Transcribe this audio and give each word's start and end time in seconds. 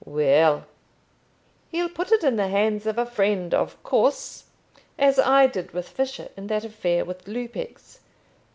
"Well, 0.03 0.65
he'll 1.69 1.87
put 1.87 2.11
it 2.11 2.23
in 2.23 2.35
the 2.35 2.47
hands 2.47 2.87
of 2.87 2.97
a 2.97 3.05
friend, 3.05 3.53
of 3.53 3.77
course; 3.83 4.45
as 4.97 5.19
I 5.19 5.45
did 5.45 5.73
with 5.75 5.87
Fisher 5.89 6.29
in 6.35 6.47
that 6.47 6.65
affair 6.65 7.05
with 7.05 7.27
Lupex. 7.27 7.99